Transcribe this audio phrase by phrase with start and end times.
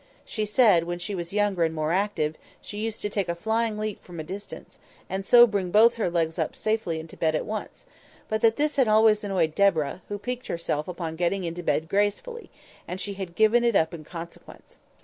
[0.25, 3.77] She said, when she was younger and more active, she used to take a flying
[3.77, 7.45] leap from a distance, and so bring both her legs up safely into bed at
[7.45, 7.85] once;
[8.27, 12.49] but that this had always annoyed Deborah, who piqued herself upon getting into bed gracefully,
[12.87, 14.79] and she had given it up in consequence.